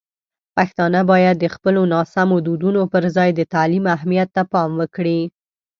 پښتانه 0.55 1.01
باید 1.11 1.35
د 1.39 1.45
خپلو 1.55 1.81
ناسمو 1.93 2.37
دودونو 2.45 2.81
پر 2.93 3.03
ځای 3.15 3.29
د 3.33 3.41
تعلیم 3.53 3.85
اهمیت 3.95 4.29
ته 4.35 4.43
پام 4.53 4.71
وکړي. 4.79 5.19